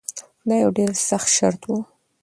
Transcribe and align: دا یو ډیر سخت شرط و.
دا 0.47 0.55
یو 0.63 0.69
ډیر 0.77 0.89
سخت 1.09 1.29
شرط 1.37 1.61
و. 1.67 1.71